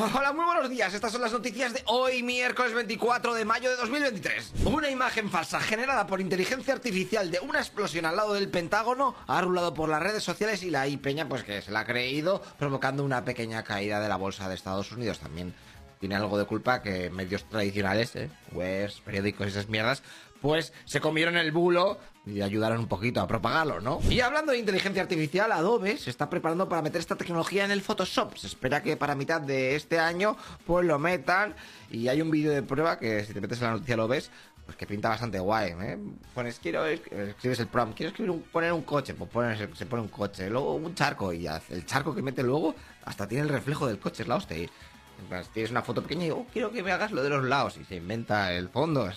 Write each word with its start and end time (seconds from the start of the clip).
Hola, 0.00 0.32
muy 0.32 0.46
buenos 0.46 0.70
días. 0.70 0.94
Estas 0.94 1.12
son 1.12 1.20
las 1.20 1.32
noticias 1.32 1.74
de 1.74 1.82
hoy, 1.84 2.22
miércoles 2.22 2.72
24 2.72 3.34
de 3.34 3.44
mayo 3.44 3.68
de 3.68 3.76
2023. 3.76 4.52
Una 4.64 4.88
imagen 4.88 5.28
falsa 5.28 5.60
generada 5.60 6.06
por 6.06 6.22
inteligencia 6.22 6.72
artificial 6.72 7.30
de 7.30 7.38
una 7.40 7.58
explosión 7.58 8.06
al 8.06 8.16
lado 8.16 8.32
del 8.32 8.48
Pentágono 8.48 9.14
ha 9.26 9.42
rulado 9.42 9.74
por 9.74 9.90
las 9.90 10.02
redes 10.02 10.22
sociales 10.22 10.62
y 10.62 10.70
la 10.70 10.88
iPeña, 10.88 11.28
pues 11.28 11.44
que 11.44 11.60
se 11.60 11.70
la 11.70 11.80
ha 11.80 11.84
creído, 11.84 12.40
provocando 12.58 13.04
una 13.04 13.26
pequeña 13.26 13.62
caída 13.62 14.00
de 14.00 14.08
la 14.08 14.16
bolsa 14.16 14.48
de 14.48 14.54
Estados 14.54 14.90
Unidos. 14.90 15.18
También 15.18 15.54
tiene 16.00 16.16
algo 16.16 16.38
de 16.38 16.46
culpa 16.46 16.82
que 16.82 17.10
medios 17.10 17.44
tradicionales, 17.44 18.16
¿eh? 18.16 18.30
webs, 18.52 19.00
periódicos 19.02 19.46
y 19.46 19.50
esas 19.50 19.68
mierdas, 19.68 20.02
pues 20.40 20.72
se 20.86 21.00
comieron 21.00 21.36
el 21.36 21.52
bulo 21.52 21.98
y 22.24 22.40
ayudaron 22.40 22.80
un 22.80 22.88
poquito 22.88 23.20
a 23.20 23.26
propagarlo, 23.26 23.80
¿no? 23.80 24.00
Y 24.08 24.20
hablando 24.20 24.52
de 24.52 24.58
inteligencia 24.58 25.02
artificial, 25.02 25.52
Adobe 25.52 25.98
se 25.98 26.08
está 26.08 26.30
preparando 26.30 26.68
para 26.68 26.80
meter 26.80 27.00
esta 27.00 27.16
tecnología 27.16 27.64
en 27.64 27.70
el 27.70 27.82
Photoshop. 27.82 28.36
Se 28.36 28.46
espera 28.46 28.82
que 28.82 28.96
para 28.96 29.14
mitad 29.14 29.42
de 29.42 29.76
este 29.76 29.98
año 29.98 30.36
pues 30.66 30.86
lo 30.86 30.98
metan 30.98 31.54
y 31.90 32.08
hay 32.08 32.22
un 32.22 32.30
vídeo 32.30 32.52
de 32.52 32.62
prueba 32.62 32.98
que 32.98 33.24
si 33.24 33.34
te 33.34 33.40
metes 33.40 33.58
en 33.58 33.64
la 33.64 33.72
noticia 33.72 33.96
lo 33.96 34.08
ves, 34.08 34.30
pues 34.64 34.76
que 34.76 34.86
pinta 34.86 35.08
bastante 35.10 35.38
guay, 35.38 35.72
¿eh? 35.80 35.98
Pones, 36.34 36.58
quiero, 36.60 36.86
escribes 36.86 37.58
el 37.60 37.66
prompt, 37.66 37.96
quiero 37.96 38.10
escribir 38.10 38.30
un, 38.30 38.40
poner 38.42 38.72
un 38.72 38.82
coche, 38.82 39.14
pues 39.14 39.28
pones, 39.28 39.58
se 39.74 39.86
pone 39.86 40.02
un 40.02 40.08
coche, 40.08 40.48
luego 40.48 40.74
un 40.74 40.94
charco 40.94 41.32
y 41.32 41.46
el 41.46 41.84
charco 41.84 42.14
que 42.14 42.22
mete 42.22 42.42
luego 42.42 42.74
hasta 43.04 43.26
tiene 43.26 43.42
el 43.42 43.50
reflejo 43.50 43.86
del 43.86 43.98
coche, 43.98 44.22
es 44.22 44.28
la 44.28 44.36
hostia. 44.36 44.68
Tienes 45.52 45.70
una 45.70 45.82
foto 45.82 46.02
pequeña 46.02 46.26
y 46.26 46.30
oh, 46.30 46.46
quiero 46.52 46.70
que 46.70 46.82
me 46.82 46.92
hagas 46.92 47.12
lo 47.12 47.22
de 47.22 47.30
los 47.30 47.44
lados 47.44 47.76
y 47.76 47.84
se 47.84 47.96
inventa 47.96 48.52
el 48.52 48.68
fondo. 48.68 49.10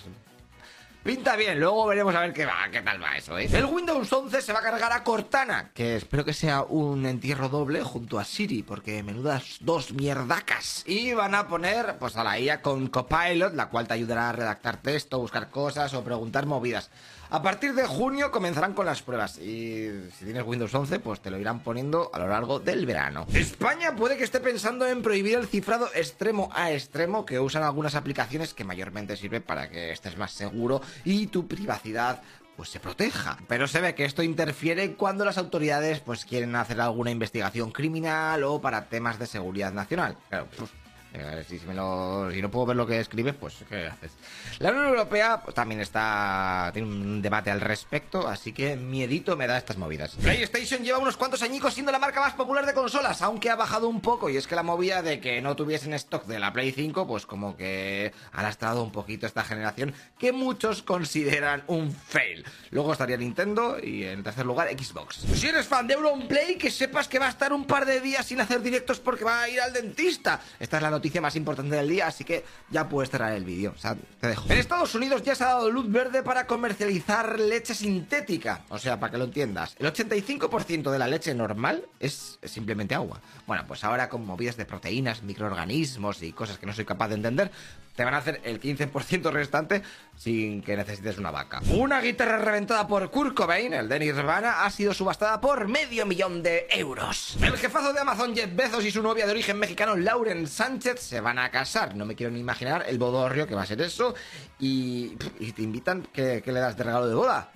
Pinta 1.04 1.36
bien, 1.36 1.60
luego 1.60 1.86
veremos 1.86 2.14
a 2.14 2.20
ver 2.20 2.32
qué, 2.32 2.46
va, 2.46 2.66
qué 2.72 2.80
tal 2.80 3.02
va 3.02 3.14
eso, 3.14 3.36
¿eh? 3.36 3.46
El 3.52 3.66
Windows 3.66 4.10
11 4.10 4.40
se 4.40 4.54
va 4.54 4.60
a 4.60 4.62
cargar 4.62 4.90
a 4.90 5.04
Cortana, 5.04 5.70
que 5.74 5.96
espero 5.96 6.24
que 6.24 6.32
sea 6.32 6.62
un 6.62 7.04
entierro 7.04 7.50
doble 7.50 7.82
junto 7.82 8.18
a 8.18 8.24
Siri, 8.24 8.62
porque 8.62 9.02
menudas 9.02 9.58
dos 9.60 9.92
mierdacas. 9.92 10.82
Y 10.86 11.12
van 11.12 11.34
a 11.34 11.46
poner, 11.46 11.98
pues 11.98 12.16
a 12.16 12.24
la 12.24 12.40
IA 12.40 12.62
con 12.62 12.86
Copilot, 12.86 13.52
la 13.52 13.68
cual 13.68 13.86
te 13.86 13.92
ayudará 13.92 14.30
a 14.30 14.32
redactar 14.32 14.78
texto, 14.78 15.18
buscar 15.18 15.50
cosas 15.50 15.92
o 15.92 16.02
preguntar 16.02 16.46
movidas. 16.46 16.90
A 17.34 17.42
partir 17.42 17.74
de 17.74 17.84
junio 17.84 18.30
comenzarán 18.30 18.74
con 18.74 18.86
las 18.86 19.02
pruebas 19.02 19.38
y 19.38 19.88
si 20.16 20.24
tienes 20.24 20.44
Windows 20.44 20.72
11 20.72 21.00
pues 21.00 21.18
te 21.18 21.32
lo 21.32 21.38
irán 21.40 21.64
poniendo 21.64 22.08
a 22.14 22.20
lo 22.20 22.28
largo 22.28 22.60
del 22.60 22.86
verano. 22.86 23.26
España 23.34 23.96
puede 23.96 24.16
que 24.16 24.22
esté 24.22 24.38
pensando 24.38 24.86
en 24.86 25.02
prohibir 25.02 25.38
el 25.38 25.48
cifrado 25.48 25.88
extremo 25.96 26.48
a 26.54 26.70
extremo 26.70 27.26
que 27.26 27.40
usan 27.40 27.64
algunas 27.64 27.96
aplicaciones 27.96 28.54
que 28.54 28.62
mayormente 28.62 29.16
sirven 29.16 29.42
para 29.42 29.68
que 29.68 29.90
estés 29.90 30.16
más 30.16 30.30
seguro 30.30 30.80
y 31.04 31.26
tu 31.26 31.48
privacidad 31.48 32.22
pues 32.56 32.68
se 32.68 32.78
proteja. 32.78 33.36
Pero 33.48 33.66
se 33.66 33.80
ve 33.80 33.96
que 33.96 34.04
esto 34.04 34.22
interfiere 34.22 34.94
cuando 34.94 35.24
las 35.24 35.36
autoridades 35.36 35.98
pues 35.98 36.24
quieren 36.24 36.54
hacer 36.54 36.80
alguna 36.80 37.10
investigación 37.10 37.72
criminal 37.72 38.44
o 38.44 38.60
para 38.60 38.84
temas 38.84 39.18
de 39.18 39.26
seguridad 39.26 39.72
nacional. 39.72 40.16
Claro, 40.28 40.46
pues 40.56 40.70
eh, 41.14 41.44
si, 41.48 41.60
no 41.66 42.50
puedo 42.50 42.66
ver 42.66 42.76
lo 42.76 42.86
que 42.86 42.98
escribe, 42.98 43.32
pues 43.32 43.54
¿qué 43.68 43.86
haces? 43.86 44.10
La 44.58 44.70
Unión 44.70 44.88
Europea 44.88 45.40
pues, 45.42 45.54
también 45.54 45.80
está 45.80 46.70
tiene 46.72 46.88
un 46.88 47.22
debate 47.22 47.52
al 47.52 47.60
respecto, 47.60 48.26
así 48.26 48.52
que 48.52 48.74
miedito 48.76 49.36
me 49.36 49.46
da 49.46 49.56
estas 49.56 49.78
movidas. 49.78 50.16
PlayStation 50.16 50.82
lleva 50.82 50.98
unos 50.98 51.16
cuantos 51.16 51.42
añicos 51.42 51.74
siendo 51.74 51.92
la 51.92 52.00
marca 52.00 52.20
más 52.20 52.34
popular 52.34 52.66
de 52.66 52.74
consolas, 52.74 53.22
aunque 53.22 53.48
ha 53.48 53.54
bajado 53.54 53.88
un 53.88 54.00
poco, 54.00 54.28
y 54.28 54.36
es 54.36 54.48
que 54.48 54.56
la 54.56 54.64
movida 54.64 55.02
de 55.02 55.20
que 55.20 55.40
no 55.40 55.54
tuviesen 55.54 55.94
stock 55.94 56.24
de 56.26 56.40
la 56.40 56.52
Play 56.52 56.72
5, 56.72 57.06
pues 57.06 57.26
como 57.26 57.56
que 57.56 58.12
ha 58.32 58.42
lastrado 58.42 58.82
un 58.82 58.90
poquito 58.90 59.26
esta 59.26 59.44
generación, 59.44 59.94
que 60.18 60.32
muchos 60.32 60.82
consideran 60.82 61.62
un 61.68 61.92
fail. 61.92 62.44
Luego 62.70 62.92
estaría 62.92 63.16
Nintendo 63.16 63.78
y 63.80 64.02
en 64.04 64.24
tercer 64.24 64.46
lugar 64.46 64.68
Xbox. 64.68 65.24
Si 65.34 65.46
eres 65.46 65.66
fan 65.66 65.86
de 65.86 65.96
Play, 66.28 66.56
que 66.56 66.70
sepas 66.70 67.06
que 67.06 67.18
va 67.18 67.26
a 67.26 67.30
estar 67.30 67.52
un 67.52 67.66
par 67.66 67.86
de 67.86 68.00
días 68.00 68.26
sin 68.26 68.40
hacer 68.40 68.62
directos 68.62 68.98
porque 68.98 69.24
va 69.24 69.42
a 69.42 69.48
ir 69.48 69.60
al 69.60 69.72
dentista. 69.72 70.40
Esta 70.58 70.76
es 70.78 70.82
la 70.82 70.90
noticia 70.90 71.03
noticia 71.04 71.20
más 71.20 71.36
importante 71.36 71.76
del 71.76 71.86
día, 71.86 72.06
así 72.06 72.24
que 72.24 72.46
ya 72.70 72.88
puedes 72.88 73.10
cerrar 73.10 73.34
el 73.34 73.44
vídeo. 73.44 73.74
O 73.76 73.78
sea, 73.78 73.94
te 73.94 74.28
dejo. 74.28 74.50
En 74.50 74.56
Estados 74.56 74.94
Unidos 74.94 75.22
ya 75.22 75.34
se 75.34 75.44
ha 75.44 75.48
dado 75.48 75.70
luz 75.70 75.90
verde 75.90 76.22
para 76.22 76.46
comercializar 76.46 77.38
leche 77.38 77.74
sintética. 77.74 78.64
O 78.70 78.78
sea, 78.78 78.98
para 78.98 79.10
que 79.10 79.18
lo 79.18 79.24
entiendas, 79.24 79.76
el 79.78 79.92
85% 79.92 80.90
de 80.90 80.98
la 80.98 81.06
leche 81.06 81.34
normal 81.34 81.84
es 82.00 82.38
simplemente 82.42 82.94
agua. 82.94 83.20
Bueno, 83.46 83.64
pues 83.68 83.84
ahora 83.84 84.08
con 84.08 84.24
movidas 84.24 84.56
de 84.56 84.64
proteínas, 84.64 85.22
microorganismos 85.22 86.22
y 86.22 86.32
cosas 86.32 86.56
que 86.56 86.64
no 86.64 86.72
soy 86.72 86.86
capaz 86.86 87.08
de 87.08 87.16
entender, 87.16 87.50
te 87.94 88.04
van 88.04 88.14
a 88.14 88.18
hacer 88.18 88.40
el 88.44 88.60
15% 88.60 89.30
restante 89.30 89.82
sin 90.16 90.62
que 90.62 90.76
necesites 90.76 91.18
una 91.18 91.30
vaca. 91.30 91.60
Una 91.70 92.00
guitarra 92.00 92.38
reventada 92.38 92.86
por 92.86 93.10
Kurt 93.10 93.34
Cobain, 93.34 93.72
el 93.72 93.88
de 93.88 93.98
Nirvana, 93.98 94.64
ha 94.64 94.70
sido 94.70 94.94
subastada 94.94 95.40
por 95.40 95.68
medio 95.68 96.06
millón 96.06 96.42
de 96.42 96.66
euros. 96.70 97.36
El 97.40 97.56
jefazo 97.56 97.92
de 97.92 98.00
Amazon, 98.00 98.34
Jeff 98.34 98.54
Bezos, 98.54 98.84
y 98.84 98.90
su 98.90 99.02
novia 99.02 99.26
de 99.26 99.32
origen 99.32 99.58
mexicano, 99.58 99.96
Lauren 99.96 100.46
Sánchez, 100.46 101.00
se 101.00 101.20
van 101.20 101.38
a 101.38 101.50
casar. 101.50 101.94
No 101.94 102.04
me 102.04 102.14
quiero 102.14 102.32
ni 102.32 102.40
imaginar 102.40 102.84
el 102.88 102.98
bodorrio 102.98 103.46
que 103.46 103.54
va 103.54 103.62
a 103.62 103.66
ser 103.66 103.80
eso. 103.80 104.14
Y, 104.58 105.16
te 105.16 105.62
invitan, 105.62 106.02
que, 106.12 106.42
que 106.42 106.52
le 106.52 106.60
das 106.60 106.76
de 106.76 106.84
regalo 106.84 107.08
de 107.08 107.14
boda? 107.14 107.50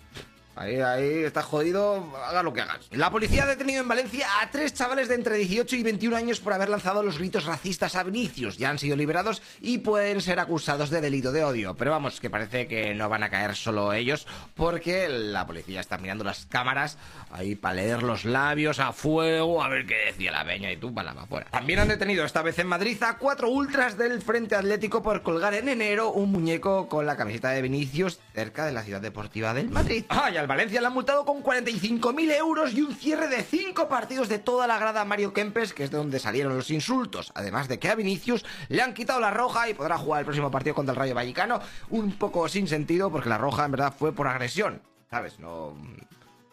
Ahí, 0.58 0.80
ahí, 0.80 1.22
estás 1.22 1.44
jodido, 1.44 2.04
haga 2.26 2.42
lo 2.42 2.52
que 2.52 2.60
hagas. 2.60 2.88
La 2.90 3.10
policía 3.10 3.44
ha 3.44 3.46
detenido 3.46 3.80
en 3.80 3.86
Valencia 3.86 4.26
a 4.42 4.50
tres 4.50 4.74
chavales 4.74 5.08
de 5.08 5.14
entre 5.14 5.36
18 5.36 5.76
y 5.76 5.82
21 5.84 6.16
años 6.16 6.40
por 6.40 6.52
haber 6.52 6.68
lanzado 6.68 7.04
los 7.04 7.18
gritos 7.18 7.44
racistas 7.44 7.94
a 7.94 8.02
Vinicius. 8.02 8.58
Ya 8.58 8.68
han 8.68 8.80
sido 8.80 8.96
liberados 8.96 9.40
y 9.60 9.78
pueden 9.78 10.20
ser 10.20 10.40
acusados 10.40 10.90
de 10.90 11.00
delito 11.00 11.30
de 11.30 11.44
odio. 11.44 11.76
Pero 11.76 11.92
vamos, 11.92 12.20
que 12.20 12.28
parece 12.28 12.66
que 12.66 12.92
no 12.92 13.08
van 13.08 13.22
a 13.22 13.30
caer 13.30 13.54
solo 13.54 13.92
ellos 13.92 14.26
porque 14.56 15.08
la 15.08 15.46
policía 15.46 15.80
está 15.80 15.96
mirando 15.96 16.24
las 16.24 16.46
cámaras 16.46 16.98
ahí 17.30 17.54
para 17.54 17.76
leer 17.76 18.02
los 18.02 18.24
labios 18.24 18.80
a 18.80 18.92
fuego, 18.92 19.62
a 19.62 19.68
ver 19.68 19.86
qué 19.86 19.96
decía 20.06 20.32
la 20.32 20.44
peña 20.44 20.72
y 20.72 20.76
tú 20.76 20.92
para 20.92 21.12
afuera. 21.12 21.46
También 21.52 21.78
han 21.78 21.88
detenido 21.88 22.24
esta 22.24 22.42
vez 22.42 22.58
en 22.58 22.66
Madrid 22.66 23.00
a 23.04 23.16
cuatro 23.18 23.48
ultras 23.48 23.96
del 23.96 24.20
Frente 24.22 24.56
Atlético 24.56 25.04
por 25.04 25.22
colgar 25.22 25.54
en 25.54 25.68
enero 25.68 26.10
un 26.10 26.32
muñeco 26.32 26.88
con 26.88 27.06
la 27.06 27.16
camiseta 27.16 27.50
de 27.50 27.62
Vinicius 27.62 28.18
cerca 28.34 28.66
de 28.66 28.72
la 28.72 28.82
ciudad 28.82 29.00
deportiva 29.00 29.54
del 29.54 29.68
Madrid. 29.68 30.04
¡Ay, 30.08 30.36
al 30.36 30.47
Valencia 30.48 30.80
le 30.80 30.86
han 30.86 30.94
multado 30.94 31.24
con 31.24 31.42
45.000 31.42 32.32
euros 32.32 32.72
y 32.72 32.82
un 32.82 32.94
cierre 32.94 33.28
de 33.28 33.42
5 33.42 33.88
partidos 33.88 34.28
de 34.28 34.38
toda 34.38 34.66
la 34.66 34.78
grada 34.78 35.04
Mario 35.04 35.32
Kempes, 35.32 35.72
que 35.72 35.84
es 35.84 35.90
de 35.90 35.98
donde 35.98 36.18
salieron 36.18 36.56
los 36.56 36.70
insultos. 36.70 37.30
Además 37.34 37.68
de 37.68 37.78
que 37.78 37.88
a 37.88 37.94
Vinicius 37.94 38.44
le 38.68 38.82
han 38.82 38.94
quitado 38.94 39.20
la 39.20 39.30
roja 39.30 39.68
y 39.68 39.74
podrá 39.74 39.98
jugar 39.98 40.20
el 40.20 40.24
próximo 40.24 40.50
partido 40.50 40.74
contra 40.74 40.92
el 40.92 40.98
Rayo 40.98 41.14
Vallecano. 41.14 41.60
Un 41.90 42.12
poco 42.12 42.48
sin 42.48 42.66
sentido, 42.66 43.12
porque 43.12 43.28
la 43.28 43.38
roja 43.38 43.64
en 43.64 43.72
verdad 43.72 43.94
fue 43.96 44.12
por 44.12 44.26
agresión. 44.26 44.82
¿Sabes? 45.10 45.38
No 45.38 45.76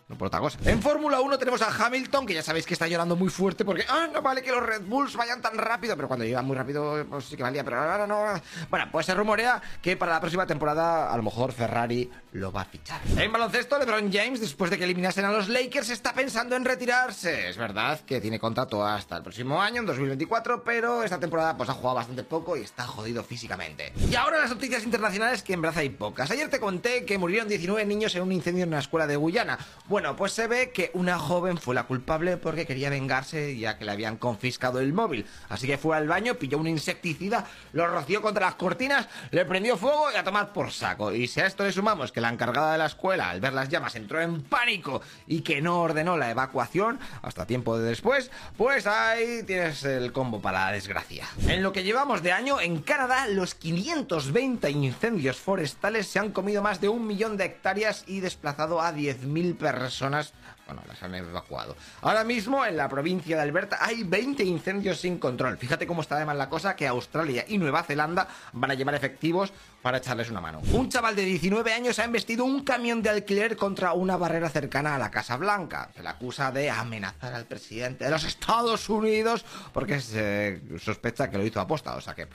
no 0.08 0.18
por 0.18 0.28
otra 0.28 0.40
cosa. 0.40 0.60
En 0.66 0.82
Fórmula 0.82 1.20
1 1.20 1.40
tenemos 1.40 1.62
a 1.64 1.86
Hamilton, 1.86 2.28
que 2.28 2.36
ya 2.36 2.44
sabéis 2.44 2.66
que 2.66 2.74
está 2.74 2.88
llorando 2.88 3.16
muy 3.16 3.30
fuerte 3.30 3.66
porque, 3.66 3.86
ah, 3.90 4.08
no 4.12 4.22
vale 4.22 4.44
que 4.44 4.52
los 4.52 4.62
Red 4.62 4.84
Bulls 4.84 5.16
vayan 5.16 5.42
tan 5.42 5.58
rápido, 5.58 5.96
pero 5.96 6.08
cuando 6.08 6.26
iban 6.26 6.46
muy 6.46 6.56
rápido, 6.56 7.04
pues 7.10 7.26
sí 7.26 7.36
que 7.36 7.42
valía, 7.42 7.64
pero 7.64 7.82
ahora 7.82 8.06
no. 8.06 8.40
Bueno, 8.70 8.88
pues 8.92 9.08
se 9.08 9.16
rumorea 9.16 9.62
que 9.82 9.98
para 9.98 10.14
la 10.14 10.20
próxima 10.20 10.46
temporada, 10.46 11.12
a 11.12 11.18
lo 11.18 11.24
mejor 11.24 11.52
Ferrari 11.54 12.12
lo 12.34 12.52
va 12.52 12.62
a 12.62 12.66
fichar. 12.66 13.02
En 13.18 13.32
baloncesto, 13.32 13.80
LeBron 13.80 14.12
James, 14.12 14.40
después 14.40 14.70
de 14.70 14.78
que 14.78 14.84
eliminasen 14.84 15.26
a 15.26 15.32
los 15.32 15.50
Lakers, 15.50 15.90
está 15.90 16.14
pensando 16.14 16.56
en 16.56 16.66
retirarse. 16.66 17.50
Es 17.50 17.58
verdad 17.58 18.00
que 18.02 18.22
tiene 18.22 18.40
contrato 18.40 18.86
hasta 18.86 19.18
el 19.18 19.24
próximo 19.24 19.60
año, 19.60 19.80
en 19.80 19.88
2024, 19.88 20.64
pero 20.64 21.02
esta 21.02 21.20
temporada 21.20 21.58
pues 21.58 21.70
ha 21.70 21.74
jugado 21.74 21.96
bastante 21.96 22.24
poco 22.24 22.56
y 22.58 22.62
está 22.62 22.86
jodido 22.86 23.24
físicamente. 23.24 23.92
Y 24.10 24.14
ahora 24.16 24.40
las 24.40 24.52
noticias 24.52 24.84
internacionales 24.84 25.42
que 25.42 25.54
en 25.54 25.62
verdad 25.62 25.80
hay 25.80 25.90
pocas. 25.90 26.30
Ayer 26.30 26.50
te 26.50 26.60
conté 26.60 27.06
que 27.06 27.18
murieron 27.18 27.48
19 27.48 27.86
niños 27.86 28.14
en 28.16 28.22
un 28.22 28.32
incendio 28.32 28.64
en 28.64 28.70
una 28.70 28.80
escuela 28.80 29.08
de 29.08 29.16
Guyana. 29.16 29.58
Pues 29.96 30.34
se 30.34 30.48
ve 30.48 30.72
que 30.72 30.92
una 30.94 31.18
joven 31.18 31.58
fue 31.58 31.74
la 31.74 31.84
culpable 31.84 32.36
porque 32.36 32.66
quería 32.66 32.90
vengarse 32.90 33.58
ya 33.58 33.78
que 33.78 33.86
le 33.86 33.92
habían 33.92 34.18
confiscado 34.18 34.82
el 34.82 34.92
móvil. 34.92 35.26
Así 35.48 35.68
que 35.68 35.78
fue 35.78 35.96
al 35.96 36.06
baño, 36.06 36.36
pilló 36.36 36.58
un 36.58 36.68
insecticida, 36.68 37.46
lo 37.72 37.88
roció 37.88 38.22
contra 38.22 38.48
las 38.48 38.56
cortinas, 38.56 39.08
le 39.32 39.46
prendió 39.46 39.78
fuego 39.78 40.12
y 40.14 40.18
a 40.18 40.24
tomar 40.26 40.52
por 40.52 40.72
saco. 40.72 41.14
Y 41.14 41.28
si 41.28 41.40
a 41.40 41.46
esto 41.46 41.64
le 41.64 41.72
sumamos 41.72 42.12
que 42.12 42.20
la 42.20 42.28
encargada 42.28 42.74
de 42.74 42.78
la 42.78 42.88
escuela, 42.88 43.30
al 43.30 43.40
ver 43.40 43.54
las 43.54 43.70
llamas, 43.70 43.96
entró 43.96 44.20
en 44.20 44.42
pánico 44.42 45.02
y 45.28 45.42
que 45.42 45.62
no 45.62 45.80
ordenó 45.80 46.18
la 46.18 46.30
evacuación 46.30 47.00
hasta 47.22 47.48
tiempo 47.48 47.78
de 47.78 47.88
después, 47.88 48.32
pues 48.58 48.88
ahí 48.88 49.44
tienes 49.44 49.86
el 49.86 50.12
combo 50.12 50.42
para 50.42 50.66
la 50.66 50.72
desgracia. 50.74 51.26
En 51.48 51.64
lo 51.64 51.72
que 51.72 51.84
llevamos 51.84 52.22
de 52.22 52.34
año, 52.34 52.60
en 52.60 52.82
Canadá, 52.82 53.28
los 53.28 53.56
520 53.56 54.70
incendios 54.72 55.38
forestales 55.38 56.08
se 56.08 56.20
han 56.20 56.32
comido 56.32 56.62
más 56.62 56.82
de 56.82 56.90
un 56.90 57.08
millón 57.08 57.38
de 57.38 57.46
hectáreas 57.46 58.04
y 58.08 58.20
desplazado 58.20 58.82
a 58.82 58.92
10.000 58.92 59.56
personas 59.56 59.85
personas 59.86 60.34
bueno, 60.66 60.82
las 60.88 61.02
han 61.04 61.14
evacuado. 61.16 61.76
Ahora 62.02 62.24
mismo 62.24 62.66
en 62.66 62.78
la 62.78 62.90
provincia 62.90 63.36
de 63.36 63.42
Alberta 63.42 63.78
hay 63.82 64.04
20 64.04 64.44
incendios 64.44 65.00
sin 65.00 65.18
control. 65.20 65.58
Fíjate 65.58 65.86
cómo 65.86 66.02
está 66.02 66.16
además 66.16 66.38
la 66.38 66.50
cosa 66.50 66.76
que 66.76 66.88
Australia 66.88 67.46
y 67.48 67.58
Nueva 67.58 67.84
Zelanda 67.84 68.28
van 68.54 68.72
a 68.72 68.74
llevar 68.74 68.96
efectivos 68.96 69.54
para 69.82 70.00
echarles 70.00 70.32
una 70.32 70.42
mano. 70.42 70.62
Un 70.74 70.90
chaval 70.90 71.16
de 71.16 71.24
19 71.24 71.72
años 71.72 72.00
ha 72.00 72.06
embestido 72.06 72.44
un 72.44 72.64
camión 72.64 73.04
de 73.04 73.10
alquiler 73.10 73.56
contra 73.56 73.94
una 73.94 74.18
barrera 74.18 74.50
cercana 74.50 74.96
a 74.96 74.98
la 74.98 75.12
Casa 75.12 75.38
Blanca. 75.38 75.90
Se 75.96 76.02
le 76.02 76.10
acusa 76.10 76.52
de 76.52 76.70
amenazar 76.72 77.34
al 77.34 77.46
presidente 77.46 78.06
de 78.06 78.12
los 78.12 78.24
Estados 78.24 78.90
Unidos 78.90 79.46
porque 79.74 80.02
se 80.02 80.62
sospecha 80.80 81.30
que 81.30 81.38
lo 81.38 81.46
hizo 81.46 81.60
aposta. 81.60 81.96
O 81.96 82.02
sea 82.02 82.16
que 82.16 82.28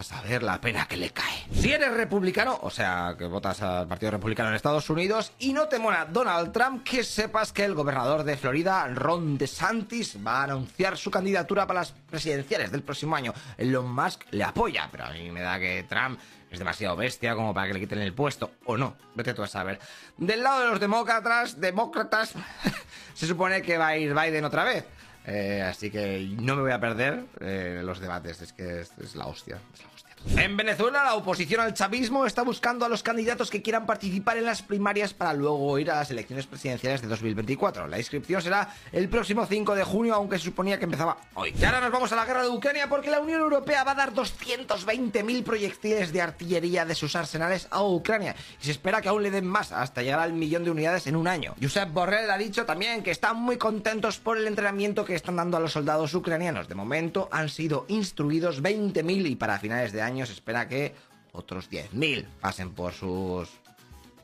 a 0.00 0.02
saber 0.02 0.42
la 0.42 0.60
pena 0.60 0.86
que 0.86 0.96
le 0.96 1.10
cae. 1.10 1.46
Si 1.52 1.70
eres 1.70 1.92
republicano, 1.92 2.58
o 2.62 2.70
sea, 2.70 3.14
que 3.18 3.26
votas 3.26 3.60
al 3.60 3.86
Partido 3.86 4.12
Republicano 4.12 4.48
en 4.48 4.56
Estados 4.56 4.88
Unidos 4.88 5.32
y 5.38 5.52
no 5.52 5.68
te 5.68 5.78
mola 5.78 6.06
Donald 6.06 6.52
Trump, 6.52 6.82
que 6.82 7.04
sepas 7.04 7.52
que 7.52 7.59
el 7.64 7.74
gobernador 7.74 8.24
de 8.24 8.36
Florida, 8.36 8.86
Ron 8.88 9.36
DeSantis, 9.36 10.16
va 10.24 10.40
a 10.40 10.44
anunciar 10.44 10.96
su 10.96 11.10
candidatura 11.10 11.66
para 11.66 11.80
las 11.80 11.92
presidenciales 11.92 12.72
del 12.72 12.82
próximo 12.82 13.16
año. 13.16 13.34
Elon 13.58 13.92
Musk 13.92 14.24
le 14.30 14.44
apoya, 14.44 14.88
pero 14.90 15.04
a 15.04 15.10
mí 15.10 15.30
me 15.30 15.40
da 15.40 15.58
que 15.58 15.84
Trump 15.88 16.18
es 16.50 16.58
demasiado 16.58 16.96
bestia 16.96 17.34
como 17.34 17.52
para 17.52 17.68
que 17.68 17.74
le 17.74 17.80
quiten 17.80 17.98
el 17.98 18.14
puesto, 18.14 18.52
o 18.64 18.76
no, 18.76 18.96
vete 19.14 19.34
tú 19.34 19.42
a 19.42 19.46
saber. 19.46 19.78
Del 20.16 20.42
lado 20.42 20.62
de 20.62 20.68
los 20.70 20.80
demócratas, 20.80 21.60
demócratas, 21.60 22.34
se 23.14 23.26
supone 23.26 23.62
que 23.62 23.78
va 23.78 23.88
a 23.88 23.96
ir 23.96 24.14
Biden 24.14 24.44
otra 24.44 24.64
vez. 24.64 24.86
Eh, 25.26 25.62
así 25.62 25.90
que 25.90 26.34
no 26.38 26.56
me 26.56 26.62
voy 26.62 26.72
a 26.72 26.80
perder 26.80 27.24
eh, 27.40 27.82
los 27.84 28.00
debates, 28.00 28.40
es 28.40 28.52
que 28.52 28.80
es 28.80 29.14
la 29.14 29.26
hostia. 29.26 29.58
Es 29.74 29.82
la 29.82 29.88
hostia. 29.94 30.09
En 30.36 30.56
Venezuela, 30.56 31.02
la 31.02 31.14
oposición 31.14 31.62
al 31.62 31.72
chavismo 31.72 32.26
está 32.26 32.42
buscando 32.42 32.84
a 32.84 32.90
los 32.90 33.02
candidatos 33.02 33.50
que 33.50 33.62
quieran 33.62 33.86
participar 33.86 34.36
en 34.36 34.44
las 34.44 34.60
primarias 34.60 35.14
para 35.14 35.32
luego 35.32 35.78
ir 35.78 35.90
a 35.90 35.96
las 35.96 36.10
elecciones 36.10 36.46
presidenciales 36.46 37.00
de 37.00 37.08
2024. 37.08 37.88
La 37.88 37.98
inscripción 37.98 38.42
será 38.42 38.74
el 38.92 39.08
próximo 39.08 39.46
5 39.46 39.74
de 39.74 39.82
junio, 39.82 40.14
aunque 40.14 40.38
se 40.38 40.44
suponía 40.44 40.78
que 40.78 40.84
empezaba 40.84 41.16
hoy. 41.34 41.54
Y 41.58 41.64
ahora 41.64 41.80
nos 41.80 41.90
vamos 41.90 42.12
a 42.12 42.16
la 42.16 42.26
guerra 42.26 42.42
de 42.42 42.50
Ucrania 42.50 42.88
porque 42.88 43.10
la 43.10 43.20
Unión 43.20 43.40
Europea 43.40 43.82
va 43.82 43.92
a 43.92 43.94
dar 43.94 44.12
220.000 44.12 45.42
proyectiles 45.42 46.12
de 46.12 46.20
artillería 46.20 46.84
de 46.84 46.94
sus 46.94 47.16
arsenales 47.16 47.66
a 47.70 47.82
Ucrania 47.82 48.36
y 48.60 48.64
se 48.66 48.72
espera 48.72 49.00
que 49.00 49.08
aún 49.08 49.22
le 49.22 49.30
den 49.30 49.46
más 49.46 49.72
hasta 49.72 50.02
llegar 50.02 50.20
al 50.20 50.34
millón 50.34 50.64
de 50.64 50.70
unidades 50.70 51.06
en 51.06 51.16
un 51.16 51.28
año. 51.28 51.54
Josep 51.60 51.92
Borrell 51.92 52.30
ha 52.30 52.38
dicho 52.38 52.66
también 52.66 53.02
que 53.02 53.10
están 53.10 53.36
muy 53.36 53.56
contentos 53.56 54.18
por 54.18 54.36
el 54.36 54.46
entrenamiento 54.46 55.04
que 55.04 55.14
están 55.14 55.36
dando 55.36 55.56
a 55.56 55.60
los 55.60 55.72
soldados 55.72 56.14
ucranianos. 56.14 56.68
De 56.68 56.74
momento 56.74 57.28
han 57.32 57.48
sido 57.48 57.86
instruidos 57.88 58.62
20.000 58.62 59.30
y 59.30 59.36
para 59.36 59.58
finales 59.58 59.92
de 59.92 60.02
año 60.02 60.09
se 60.26 60.32
espera 60.32 60.68
que 60.68 60.94
otros 61.32 61.70
10.000 61.70 62.26
pasen 62.40 62.72
por 62.72 62.92
sus 62.92 63.48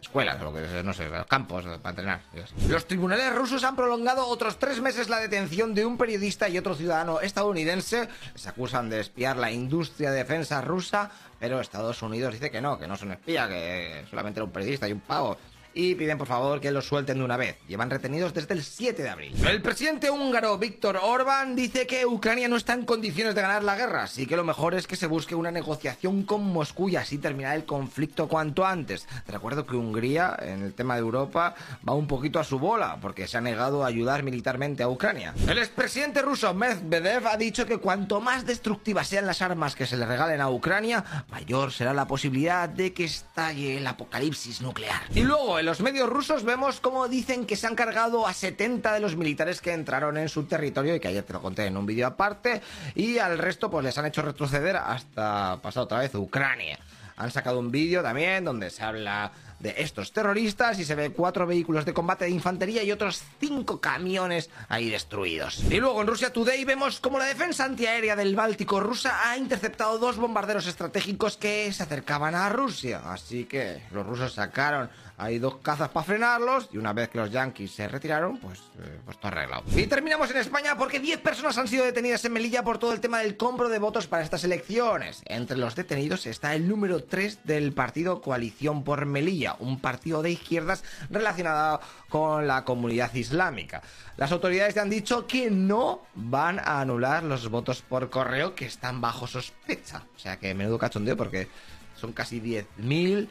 escuelas, 0.01 0.41
lo 0.41 0.53
que 0.53 0.83
no 0.85 0.93
sé, 0.93 1.09
los 1.09 1.27
campos 1.27 1.65
para 1.65 1.91
entrenar. 1.91 2.21
Los 2.69 2.87
tribunales 2.87 3.35
rusos 3.35 3.65
han 3.65 3.75
prolongado 3.75 4.27
otros 4.27 4.59
tres 4.59 4.81
meses 4.81 5.09
la 5.09 5.19
detención 5.19 5.75
de 5.75 5.85
un 5.85 5.99
periodista 5.99 6.49
y 6.49 6.59
otro 6.59 6.75
ciudadano 6.75 7.21
estadounidense. 7.21 8.09
Se 8.35 8.49
acusan 8.49 8.89
de 8.89 9.01
espiar 9.01 9.37
la 9.37 9.51
industria 9.51 10.11
de 10.11 10.19
defensa 10.19 10.61
rusa, 10.61 11.11
pero 11.41 11.61
Estados 11.61 12.03
Unidos 12.03 12.35
dice 12.35 12.51
que 12.51 12.61
no, 12.61 12.79
que 12.79 12.87
no 12.87 12.97
son 12.97 13.13
espía, 13.13 13.49
que 13.49 14.05
solamente 14.09 14.39
era 14.39 14.45
un 14.45 14.53
periodista 14.53 14.89
y 14.89 14.93
un 14.93 15.01
pavo 15.01 15.37
y 15.77 15.95
piden 15.95 16.17
por 16.17 16.27
favor 16.27 16.59
que 16.59 16.71
los 16.71 16.87
suelten 16.87 17.19
de 17.19 17.25
una 17.25 17.37
vez. 17.37 17.59
Llevan 17.69 17.91
retenidos 17.91 18.33
desde 18.33 18.55
el 18.55 18.65
7 18.65 19.03
de 19.03 19.09
abril. 19.11 19.47
El 19.47 19.61
presidente 19.61 20.11
húngaro 20.11 20.57
Víctor 20.57 20.99
Orbán 21.03 21.55
dice 21.55 21.87
que 21.87 22.07
Ucrania 22.07 22.49
no 22.49 22.57
está 22.57 22.73
en 22.73 22.87
condiciones 22.87 23.35
de 23.35 23.43
ganar 23.43 23.63
la 23.63 23.77
guerra, 23.77 24.05
así 24.05 24.27
que 24.27 24.37
lo 24.37 24.45
mejor 24.45 24.75
es 24.75 24.87
que 24.87 24.97
se 24.97 25.07
busque 25.07 25.35
una 25.35 25.51
negociación 25.51 26.23
con 26.23 26.43
Moscú 26.45 26.89
y 26.89 26.97
así 26.97 27.19
terminar 27.19 27.57
el 27.57 27.67
conflicto 27.67 28.27
cuanto 28.27 28.65
antes. 28.65 29.07
Te 29.27 29.33
recuerdo 29.33 29.67
que 29.67 29.77
Hungría, 29.77 30.35
en 30.41 30.63
el 30.63 30.73
tema 30.73 30.95
de 30.95 31.01
Europa, 31.01 31.55
va 31.87 31.93
un 31.93 32.07
poquito 32.07 32.41
a 32.41 32.45
su 32.45 32.59
bola, 32.59 32.97
porque 33.03 33.29
se 33.29 33.37
ha 33.37 33.43
negado 33.43 33.85
a 33.85 33.89
ayudar 33.89 34.23
militarmente 34.23 34.83
a 34.83 34.89
Ucrania. 34.89 35.35
El 35.47 35.59
expresidente 35.59 36.23
ruso 36.23 36.55
Medvedev 36.55 37.27
ha 37.27 37.37
dicho 37.37 37.67
que 37.67 37.77
cuanto 37.77 38.23
más 38.23 38.47
destructivas 38.47 39.09
sean 39.09 39.27
las 39.27 39.43
armas 39.43 39.75
que 39.75 39.85
se 39.85 39.99
le 39.99 40.07
regalen 40.07 40.41
a 40.41 40.49
Ucrania, 40.49 41.05
mayor 41.31 41.71
será 41.71 41.93
la 41.93 42.07
posibilidad 42.07 42.67
de 42.67 42.95
que 42.95 43.05
estalle 43.05 43.77
el 43.77 43.87
apocalipsis 43.87 44.63
nuclear. 44.63 45.03
Y 45.15 45.21
luego, 45.21 45.59
el 45.59 45.66
los 45.67 45.81
medios 45.81 46.09
rusos 46.09 46.45
vemos 46.45 46.79
cómo 46.79 47.09
dicen 47.09 47.45
que 47.45 47.57
se 47.57 47.67
han 47.67 47.75
cargado 47.75 48.29
a 48.29 48.33
70 48.33 48.95
de 48.95 49.01
los 49.01 49.17
militares 49.17 49.61
que 49.61 49.73
entraron 49.73 50.17
en 50.17 50.29
su 50.29 50.45
territorio 50.45 50.95
y 50.95 51.01
que 51.01 51.09
ayer 51.09 51.25
te 51.25 51.33
lo 51.33 51.43
conté 51.43 51.67
en 51.67 51.77
un 51.77 51.85
vídeo 51.85 52.07
aparte 52.07 52.63
y 52.95 53.19
al 53.19 53.37
resto 53.37 53.69
pues 53.69 53.85
les 53.85 53.99
han 53.99 54.07
hecho 54.07 54.23
retroceder 54.23 54.77
hasta 54.77 55.59
pasar 55.61 55.83
otra 55.83 55.99
vez 55.99 56.15
Ucrania. 56.15 56.79
Han 57.17 57.33
sacado 57.33 57.59
un 57.59 57.73
vídeo 57.73 58.01
también 58.01 58.45
donde 58.45 58.71
se 58.71 58.85
habla 58.85 59.33
de 59.59 59.75
estos 59.79 60.13
terroristas 60.13 60.79
y 60.79 60.85
se 60.85 60.95
ve 60.95 61.11
cuatro 61.11 61.47
vehículos 61.47 61.85
de 61.85 61.95
combate 61.95 62.27
de 62.27 62.31
infantería 62.31 62.83
y 62.83 62.93
otros 62.93 63.23
cinco 63.41 63.81
camiones 63.81 64.51
ahí 64.69 64.91
destruidos. 64.91 65.63
Y 65.71 65.81
luego 65.81 66.01
en 66.01 66.07
Rusia 66.07 66.33
Today 66.33 66.65
vemos 66.65 67.01
como 67.01 67.19
la 67.19 67.25
defensa 67.25 67.65
antiaérea 67.65 68.17
del 68.17 68.37
Báltico 68.37 68.81
rusa 68.81 69.31
ha 69.31 69.37
interceptado 69.37 69.99
dos 69.99 70.17
bombarderos 70.17 70.67
estratégicos 70.67 71.37
que 71.37 71.73
se 71.73 71.83
acercaban 71.83 72.35
a 72.35 72.49
Rusia. 72.49 73.01
Así 73.05 73.45
que 73.45 73.83
los 73.93 74.07
rusos 74.07 74.35
sacaron 74.35 74.91
hay 75.19 75.39
dos 75.39 75.57
cazas 75.57 75.89
para 75.89 76.05
frenarlos 76.05 76.69
y 76.73 76.79
una 76.79 76.93
vez 76.93 77.09
que 77.09 77.19
los 77.19 77.31
yankees 77.31 77.71
se 77.71 77.89
retiraron, 77.89 78.39
pues, 78.39 78.61
eh, 78.79 78.99
pues 79.05 79.19
todo 79.19 79.29
arreglado. 79.29 79.65
Y 79.75 79.87
terminamos 79.87 80.31
en 80.31 80.37
España 80.39 80.77
porque 80.77 81.01
10 81.01 81.21
personas 81.21 81.57
han 81.59 81.69
sido 81.69 81.85
detenidas 81.85 82.25
en 82.25 82.33
Melilla 82.33 82.63
por 82.63 82.79
todo 82.79 82.93
el 82.93 83.01
tema 83.01 83.21
del 83.21 83.37
compro 83.37 83.69
de 83.69 83.79
votos 83.79 84.07
para 84.07 84.23
estas 84.23 84.45
elecciones. 84.45 85.23
Entre 85.25 85.57
los 85.57 85.75
detenidos 85.75 86.27
está 86.27 86.55
el 86.55 86.69
número 86.69 87.03
3 87.03 87.41
del 87.45 87.73
partido 87.73 88.21
Coalición 88.21 88.85
por 88.85 89.07
Melilla, 89.07 89.46
un 89.55 89.81
partido 89.81 90.23
de 90.23 90.31
izquierdas 90.31 90.83
relacionado 91.11 91.81
con 92.09 92.47
la 92.47 92.65
comunidad 92.65 93.15
islámica. 93.15 93.83
Las 94.17 94.33
autoridades 94.33 94.77
han 94.77 94.91
dicho 94.91 95.27
que 95.27 95.51
no 95.51 96.03
van 96.15 96.59
a 96.59 96.81
anular 96.81 97.23
los 97.23 97.49
votos 97.49 97.83
por 97.83 98.11
correo 98.11 98.55
que 98.55 98.67
están 98.67 99.01
bajo 99.01 99.27
sospecha. 99.27 100.03
O 100.17 100.19
sea 100.19 100.39
que 100.39 100.55
menudo 100.55 100.79
cachondeo 100.79 101.17
porque 101.17 101.49
son 101.95 102.13
casi 102.13 102.41
10.000 102.41 103.29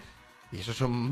y 0.51 0.59
eso 0.59 0.73
son... 0.73 1.09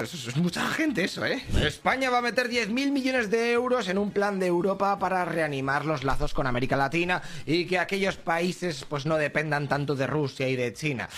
Eso 0.00 0.28
es 0.28 0.36
mucha 0.36 0.66
gente 0.68 1.04
eso, 1.04 1.24
¿eh? 1.24 1.42
España 1.62 2.10
va 2.10 2.18
a 2.18 2.22
meter 2.22 2.50
10.000 2.50 2.90
millones 2.90 3.30
de 3.30 3.52
euros 3.52 3.88
en 3.88 3.96
un 3.96 4.10
plan 4.10 4.38
de 4.38 4.46
Europa 4.46 4.98
para 4.98 5.24
reanimar 5.24 5.86
los 5.86 6.04
lazos 6.04 6.34
con 6.34 6.46
América 6.46 6.76
Latina 6.76 7.22
y 7.46 7.64
que 7.64 7.78
aquellos 7.78 8.16
países 8.16 8.84
pues 8.86 9.06
no 9.06 9.16
dependan 9.16 9.68
tanto 9.68 9.94
de 9.94 10.06
Rusia 10.06 10.50
y 10.50 10.56
de 10.56 10.74
China. 10.74 11.08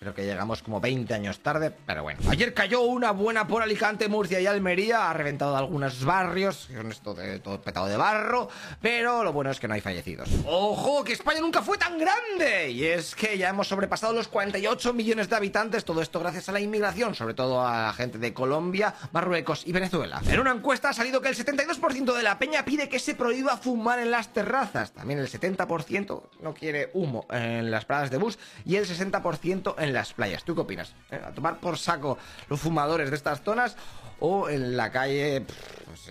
Creo 0.00 0.14
que 0.14 0.24
llegamos 0.24 0.62
como 0.62 0.80
20 0.80 1.12
años 1.12 1.40
tarde, 1.40 1.70
pero 1.84 2.02
bueno. 2.02 2.20
Ayer 2.30 2.54
cayó 2.54 2.80
una 2.80 3.10
buena 3.10 3.46
por 3.46 3.62
Alicante, 3.62 4.08
Murcia 4.08 4.40
y 4.40 4.46
Almería. 4.46 5.10
Ha 5.10 5.12
reventado 5.12 5.54
algunos 5.54 6.06
barrios, 6.06 6.70
con 6.74 6.90
esto 6.90 7.12
de 7.12 7.38
todo 7.38 7.60
petado 7.60 7.86
de 7.86 7.98
barro. 7.98 8.48
Pero 8.80 9.22
lo 9.22 9.34
bueno 9.34 9.50
es 9.50 9.60
que 9.60 9.68
no 9.68 9.74
hay 9.74 9.82
fallecidos. 9.82 10.30
¡Ojo! 10.46 11.04
Que 11.04 11.12
España 11.12 11.42
nunca 11.42 11.60
fue 11.60 11.76
tan 11.76 11.98
grande. 11.98 12.70
Y 12.70 12.86
es 12.86 13.14
que 13.14 13.36
ya 13.36 13.50
hemos 13.50 13.68
sobrepasado 13.68 14.14
los 14.14 14.28
48 14.28 14.94
millones 14.94 15.28
de 15.28 15.36
habitantes. 15.36 15.84
Todo 15.84 16.00
esto 16.00 16.18
gracias 16.18 16.48
a 16.48 16.52
la 16.52 16.60
inmigración, 16.60 17.14
sobre 17.14 17.34
todo 17.34 17.60
a 17.60 17.88
la 17.88 17.92
gente 17.92 18.16
de 18.16 18.32
Colombia, 18.32 18.94
Marruecos 19.12 19.66
y 19.66 19.72
Venezuela. 19.72 20.22
En 20.26 20.40
una 20.40 20.52
encuesta 20.52 20.88
ha 20.88 20.94
salido 20.94 21.20
que 21.20 21.28
el 21.28 21.36
72% 21.36 22.14
de 22.14 22.22
la 22.22 22.38
peña 22.38 22.64
pide 22.64 22.88
que 22.88 23.00
se 23.00 23.14
prohíba 23.14 23.58
fumar 23.58 23.98
en 23.98 24.10
las 24.10 24.32
terrazas. 24.32 24.92
También 24.92 25.18
el 25.18 25.28
70% 25.28 26.22
no 26.40 26.54
quiere 26.54 26.88
humo 26.94 27.26
en 27.28 27.70
las 27.70 27.84
paradas 27.84 28.10
de 28.10 28.16
bus. 28.16 28.38
Y 28.64 28.76
el 28.76 28.86
60% 28.86 29.74
en 29.76 29.89
las 29.92 30.12
playas. 30.12 30.44
¿Tú 30.44 30.54
qué 30.54 30.60
opinas? 30.62 30.94
¿Eh? 31.10 31.20
¿A 31.24 31.32
tomar 31.32 31.58
por 31.58 31.78
saco 31.78 32.18
los 32.48 32.60
fumadores 32.60 33.10
de 33.10 33.16
estas 33.16 33.42
zonas 33.42 33.76
o 34.20 34.48
en 34.48 34.76
la 34.76 34.90
calle, 34.90 35.44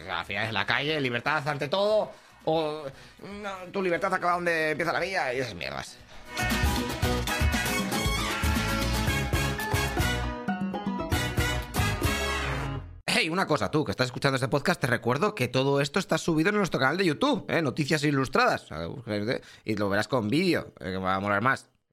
al 0.09 0.25
final 0.25 0.47
es 0.47 0.53
la 0.53 0.65
calle, 0.65 0.99
libertad 0.99 1.47
ante 1.47 1.67
todo, 1.67 2.11
o 2.45 2.83
tu 3.71 3.81
libertad 3.81 4.13
acaba 4.13 4.33
donde 4.33 4.71
empieza 4.71 4.91
la 4.91 4.99
mía 4.99 5.33
y 5.33 5.39
esas 5.39 5.55
mierdas? 5.55 5.97
Hey, 13.21 13.29
una 13.29 13.45
cosa, 13.45 13.69
tú 13.69 13.83
que 13.83 13.91
estás 13.91 14.05
escuchando 14.05 14.35
este 14.35 14.47
podcast, 14.47 14.79
te 14.79 14.87
recuerdo 14.87 15.35
que 15.35 15.49
todo 15.49 15.81
esto 15.81 15.99
está 15.99 16.17
subido 16.17 16.51
en 16.51 16.55
nuestro 16.55 16.79
canal 16.79 16.95
de 16.95 17.03
YouTube, 17.03 17.43
¿eh? 17.49 17.61
Noticias 17.61 18.01
Ilustradas. 18.05 18.67
Y 19.65 19.75
lo 19.75 19.89
verás 19.89 20.07
con 20.07 20.29
vídeo, 20.29 20.73
eh, 20.79 20.91
que 20.91 20.97
va 20.97 21.15
a 21.15 21.19
molar 21.19 21.41
más. 21.41 21.69